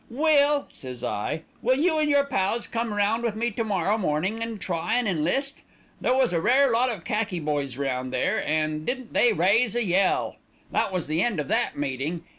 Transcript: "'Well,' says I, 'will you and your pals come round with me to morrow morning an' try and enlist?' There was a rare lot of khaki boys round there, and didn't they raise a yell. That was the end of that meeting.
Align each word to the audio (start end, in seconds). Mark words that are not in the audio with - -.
"'Well,' 0.09 0.65
says 0.69 1.03
I, 1.03 1.43
'will 1.61 1.77
you 1.77 1.99
and 1.99 2.09
your 2.09 2.23
pals 2.23 2.65
come 2.65 2.91
round 2.91 3.21
with 3.21 3.35
me 3.35 3.51
to 3.51 3.63
morrow 3.63 3.99
morning 3.99 4.41
an' 4.41 4.57
try 4.57 4.95
and 4.95 5.07
enlist?' 5.07 5.61
There 6.01 6.15
was 6.15 6.33
a 6.33 6.41
rare 6.41 6.71
lot 6.71 6.89
of 6.89 7.03
khaki 7.03 7.39
boys 7.39 7.77
round 7.77 8.11
there, 8.11 8.43
and 8.43 8.83
didn't 8.83 9.13
they 9.13 9.31
raise 9.31 9.75
a 9.75 9.83
yell. 9.83 10.37
That 10.71 10.91
was 10.91 11.05
the 11.05 11.21
end 11.21 11.39
of 11.39 11.49
that 11.49 11.77
meeting. 11.77 12.23